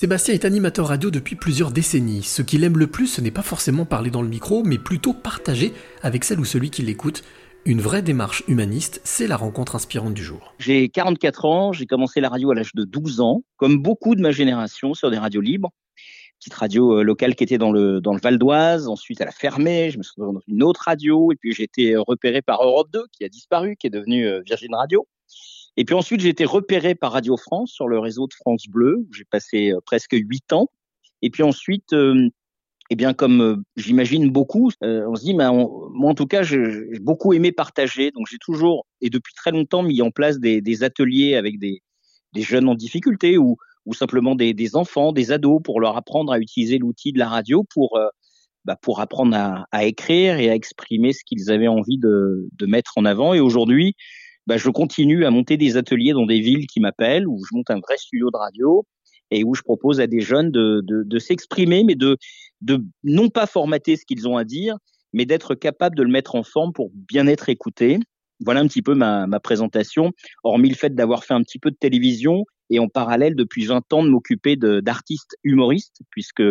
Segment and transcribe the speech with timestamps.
[0.00, 2.22] Sébastien est animateur radio depuis plusieurs décennies.
[2.22, 5.12] Ce qu'il aime le plus, ce n'est pas forcément parler dans le micro, mais plutôt
[5.12, 7.22] partager avec celle ou celui qui l'écoute.
[7.66, 10.54] Une vraie démarche humaniste, c'est la rencontre inspirante du jour.
[10.58, 14.22] J'ai 44 ans, j'ai commencé la radio à l'âge de 12 ans, comme beaucoup de
[14.22, 15.70] ma génération, sur des radios libres.
[16.38, 19.32] Petite radio euh, locale qui était dans le, dans le Val d'Oise, ensuite elle a
[19.32, 22.62] fermé, je me suis retrouvé dans une autre radio, et puis j'ai été repéré par
[22.62, 25.06] Europe 2, qui a disparu, qui est devenu euh, Virgin Radio.
[25.76, 28.96] Et puis ensuite, j'ai été repéré par Radio France sur le réseau de France Bleu,
[28.98, 30.68] où j'ai passé euh, presque huit ans.
[31.22, 32.28] Et puis ensuite, euh,
[32.90, 36.98] eh bien, comme euh, j'imagine beaucoup, on se dit, mais moi en tout cas, j'ai
[37.00, 38.10] beaucoup aimé partager.
[38.10, 41.82] Donc j'ai toujours et depuis très longtemps mis en place des, ateliers avec des,
[42.36, 43.56] jeunes en difficulté ou,
[43.92, 47.98] simplement des, enfants, des ados, pour leur apprendre à utiliser l'outil de la radio pour
[48.64, 53.04] bah, pour apprendre à, écrire et à exprimer ce qu'ils avaient envie de mettre en
[53.04, 53.34] avant.
[53.34, 53.94] Et aujourd'hui,
[54.50, 57.70] bah, je continue à monter des ateliers dans des villes qui m'appellent, où je monte
[57.70, 58.84] un vrai studio de radio
[59.30, 62.18] et où je propose à des jeunes de, s'exprimer, mais de,
[63.04, 64.76] non pas formater ce qu'ils ont à dire,
[65.12, 68.00] mais d'être capable de le mettre en forme pour bien être écouté.
[68.44, 70.10] Voilà un petit peu ma, présentation,
[70.42, 73.92] hormis le fait d'avoir fait un petit peu de télévision et en parallèle depuis 20
[73.92, 76.42] ans de m'occuper d'artistes humoristes, puisque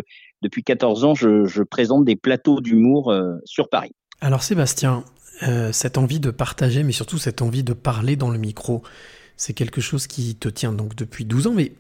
[0.42, 3.92] depuis 14 ans, je, je présente des plateaux d'humour euh, sur Paris.
[4.22, 5.04] Alors Sébastien,
[5.44, 8.84] euh, cette envie de partager, mais surtout cette envie de parler dans le micro,
[9.38, 11.72] c'est quelque chose qui te tient donc depuis 12 ans, mais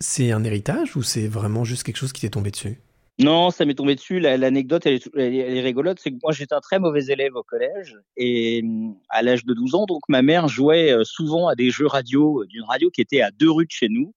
[0.00, 2.78] c'est un héritage ou c'est vraiment juste quelque chose qui t'est tombé dessus?
[3.20, 4.18] Non, ça m'est tombé dessus.
[4.18, 6.00] L'anecdote, elle, est rigolote.
[6.02, 7.96] C'est que moi, j'étais un très mauvais élève au collège.
[8.16, 8.64] Et
[9.10, 12.42] à l'âge de 12 ans, donc, ma mère jouait euh, souvent à des jeux radio,
[12.42, 14.12] euh, d'une radio qui était à deux rues de chez nous.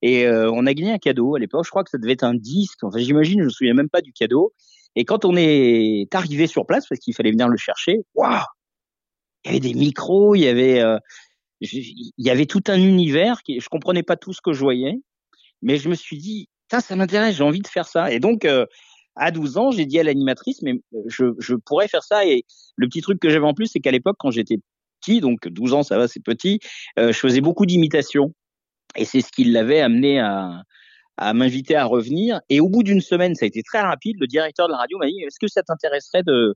[0.00, 1.66] Et on a gagné un cadeau à l'époque.
[1.66, 2.82] Je crois que ça devait être un disque.
[2.82, 4.54] Enfin, j'imagine, je me souviens même pas du cadeau.
[4.96, 8.42] Et quand on est arrivé sur place, parce qu'il fallait venir le chercher, waouh,
[9.44, 10.98] il y avait des micros, il y avait, euh,
[11.60, 15.00] il y avait tout un univers qui, je comprenais pas tout ce que je voyais,
[15.62, 18.12] mais je me suis dit, ça m'intéresse, j'ai envie de faire ça.
[18.12, 18.66] Et donc, euh,
[19.16, 22.24] à 12 ans, j'ai dit à l'animatrice, mais euh, je, je pourrais faire ça.
[22.26, 22.44] Et
[22.76, 24.58] le petit truc que j'avais en plus, c'est qu'à l'époque, quand j'étais
[25.00, 26.60] petit, donc 12 ans, ça va, c'est petit,
[26.98, 28.32] euh, je faisais beaucoup d'imitations.
[28.96, 30.62] Et c'est ce qui l'avait amené à,
[31.20, 32.40] à m'inviter à revenir.
[32.48, 34.16] Et au bout d'une semaine, ça a été très rapide.
[34.18, 36.54] Le directeur de la radio m'a dit Est-ce que ça t'intéresserait de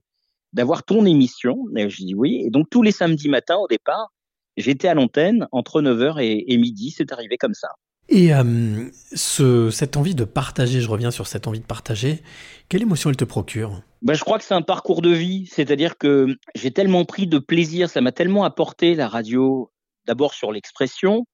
[0.53, 1.55] d'avoir ton émission?
[1.77, 2.41] Et je dis oui.
[2.45, 4.11] Et donc tous les samedis matins, au départ,
[4.57, 6.93] j'étais à l'antenne entre 9h et, midi.
[6.95, 7.69] C'est arrivé comme ça.
[8.09, 12.21] Et euh, ce, cette envie de partager, je reviens sur cette envie de partager,
[12.69, 13.81] quelle émotion elle te procure?
[14.03, 17.39] Ben, Je crois que c'est un parcours de vie, c'est-à-dire que j'ai tellement pris de
[17.39, 19.71] plaisir, ça m'a tellement apporté la radio,
[20.05, 21.25] d'abord sur l'expression,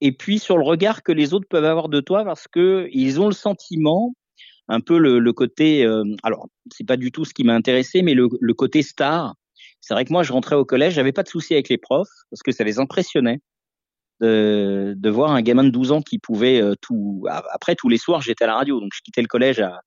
[0.00, 3.20] et puis sur le regard que les autres peuvent avoir de toi parce que ils
[3.20, 4.14] ont le sentiment
[4.68, 8.02] un peu le, le côté euh, alors c'est pas du tout ce qui m'a intéressé
[8.02, 9.34] mais le, le côté star.
[9.80, 12.08] C'est vrai que moi je rentrais au collège j'avais pas de souci avec les profs
[12.30, 13.40] parce que ça les impressionnait
[14.20, 17.98] de, de voir un gamin de 12 ans qui pouvait euh, tout après tous les
[17.98, 18.80] soirs j'étais à la radio.
[18.80, 19.80] Donc je quittais le collège à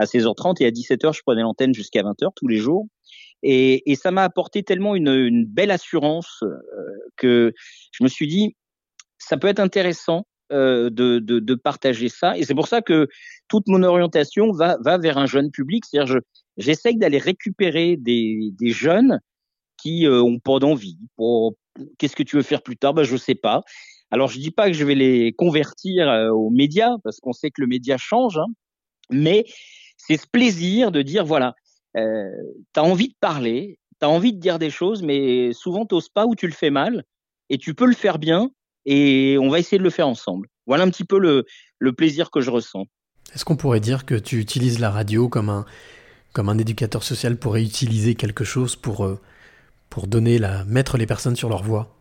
[0.00, 2.86] à 16h30 et à 17h je prenais l'antenne jusqu'à 20h tous les jours.
[3.42, 6.56] Et, et ça m'a apporté tellement une, une belle assurance euh,
[7.16, 7.52] que
[7.92, 8.56] je me suis dit
[9.20, 12.36] ça peut être intéressant euh, de, de, de, partager ça.
[12.36, 13.06] Et c'est pour ça que
[13.46, 15.84] toute mon orientation va, va vers un jeune public.
[15.84, 16.18] C'est-à-dire, je,
[16.56, 19.20] j'essaye d'aller récupérer des, des jeunes
[19.76, 20.98] qui euh, ont pas d'envie.
[21.16, 21.54] Pour,
[21.98, 22.94] qu'est-ce que tu veux faire plus tard?
[22.94, 23.62] Ben, je sais pas.
[24.10, 27.50] Alors, je dis pas que je vais les convertir euh, aux médias, parce qu'on sait
[27.50, 28.46] que le média change, hein,
[29.10, 29.44] mais
[29.96, 31.54] c'est ce plaisir de dire, voilà,
[31.96, 32.28] euh,
[32.74, 35.94] tu as envie de parler, tu as envie de dire des choses, mais souvent, tu
[36.12, 37.04] pas ou tu le fais mal,
[37.50, 38.50] et tu peux le faire bien,
[38.86, 40.48] et on va essayer de le faire ensemble.
[40.66, 41.44] Voilà un petit peu le,
[41.78, 42.86] le plaisir que je ressens.
[43.34, 45.64] Est-ce qu'on pourrait dire que tu utilises la radio comme un,
[46.32, 49.20] comme un éducateur social pourrait utiliser quelque chose pour, euh,
[49.88, 51.96] pour donner la, mettre les personnes sur leur voie?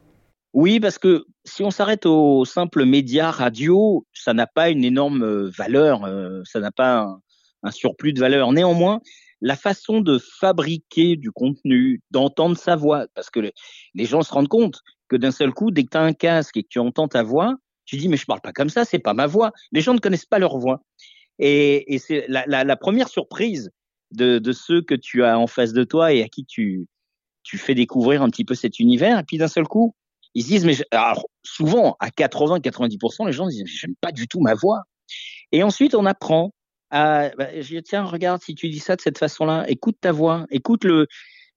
[0.53, 5.23] Oui, parce que si on s'arrête au simple média radio, ça n'a pas une énorme
[5.23, 7.21] euh, valeur, euh, ça n'a pas un,
[7.61, 8.51] un surplus de valeur.
[8.51, 8.99] Néanmoins,
[9.41, 13.53] la façon de fabriquer du contenu, d'entendre sa voix, parce que les,
[13.93, 16.55] les gens se rendent compte que d'un seul coup, dès que tu as un casque
[16.57, 17.55] et que tu entends ta voix,
[17.85, 19.51] tu dis mais je parle pas comme ça, c'est pas ma voix.
[19.71, 20.83] Les gens ne connaissent pas leur voix.
[21.39, 23.71] Et, c'est la, première surprise
[24.11, 26.85] de, ceux que tu as en face de toi et à qui tu,
[27.43, 29.19] tu fais découvrir un petit peu cet univers.
[29.19, 29.95] Et puis d'un seul coup,
[30.35, 34.41] ils se disent mais alors souvent à 80-90%, les gens disent j'aime pas du tout
[34.41, 34.83] ma voix.
[35.51, 36.51] Et ensuite on apprend
[36.91, 40.45] à bah, je tiens regarde si tu dis ça de cette façon-là, écoute ta voix,
[40.51, 41.07] écoute le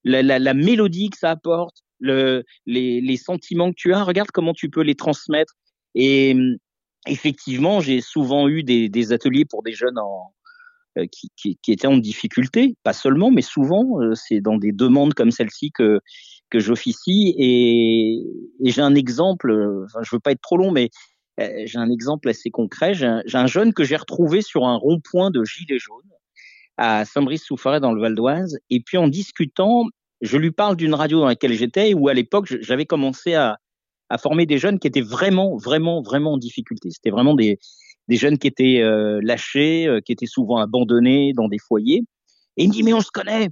[0.05, 4.83] la mélodie que ça apporte, le, les, sentiments que tu as, regarde comment tu peux
[4.83, 5.55] les transmettre.
[5.95, 6.37] Et
[7.07, 9.99] effectivement, j'ai souvent eu des, ateliers pour des jeunes
[10.99, 15.31] euh, qui, étaient en difficulté, pas seulement, mais souvent, euh, c'est dans des demandes comme
[15.31, 16.01] celle-ci que,
[16.51, 17.35] que j'officie.
[17.39, 18.23] Et,
[18.65, 19.53] j'ai un exemple,
[19.85, 20.91] enfin, je veux pas être trop long, mais
[21.41, 22.95] euh, j'ai un exemple assez concret.
[22.95, 26.03] J'ai un, jeune que j'ai retrouvé sur un rond-point de Gilets jaunes
[26.79, 28.59] à Saint-Brice-sous-Forêt dans le Val d'Oise.
[28.71, 29.85] Et puis en discutant,
[30.23, 33.59] je lui parle d'une radio dans laquelle j'étais où à l'époque j'avais commencé à,
[34.09, 36.91] à, former des jeunes qui étaient vraiment, vraiment, vraiment en difficulté.
[36.91, 37.59] C'était vraiment des,
[38.09, 42.05] des jeunes qui étaient euh, lâchés, euh, qui étaient souvent abandonnés dans des foyers.
[42.57, 43.49] Et il me dit mais on se connaît,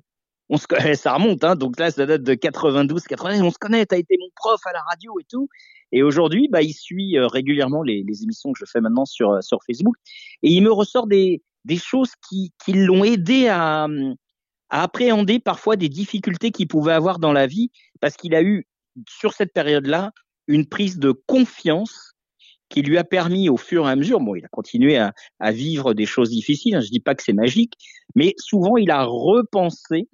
[0.48, 3.58] on se connaît, ça remonte, hein, donc là ça date de 92, 80, on se
[3.58, 5.48] connaît, t'as été mon prof à la radio et tout.
[5.92, 9.32] Et aujourd'hui, bah, il suit euh, régulièrement les, les, émissions que je fais maintenant sur,
[9.32, 9.96] euh, sur Facebook.
[10.44, 13.88] Et il me ressort des, des choses qui, qui l'ont aidé à,
[14.70, 17.70] à appréhender parfois des difficultés qu'il pouvait avoir dans la vie,
[18.00, 18.66] parce qu'il a eu,
[19.08, 20.12] sur cette période-là,
[20.46, 22.14] une prise de confiance
[22.68, 25.52] qui lui a permis au fur et à mesure, bon, il a continué à, à
[25.52, 27.74] vivre des choses difficiles, hein, je dis pas que c'est magique,
[28.14, 30.08] mais souvent il a repensé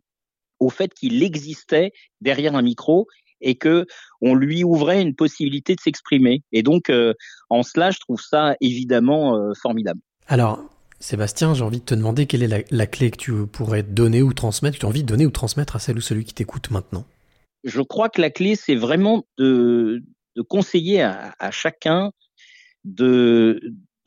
[0.58, 1.92] au fait qu'il existait
[2.22, 3.06] derrière un micro
[3.42, 3.86] et que
[4.22, 6.42] on lui ouvrait une possibilité de s'exprimer.
[6.52, 7.12] Et donc, euh,
[7.50, 10.00] en cela, je trouve ça évidemment euh, formidable.
[10.26, 10.64] Alors,
[10.98, 14.32] Sébastien, j'ai envie de te demander quelle est la, clé que tu pourrais donner ou
[14.32, 17.04] transmettre, tu as envie de donner ou transmettre à celle ou celui qui t'écoute maintenant.
[17.64, 20.02] Je crois que la clé, c'est vraiment de,
[20.48, 22.12] conseiller à, chacun
[22.84, 23.60] de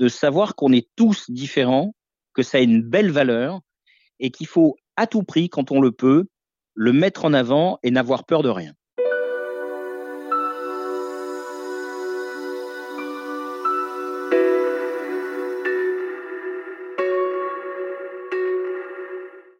[0.07, 1.93] savoir qu'on est tous différents,
[2.33, 3.59] que ça a une belle valeur
[4.19, 6.25] et qu'il faut à tout prix, quand on le peut,
[6.73, 8.73] le mettre en avant et n'avoir peur de rien.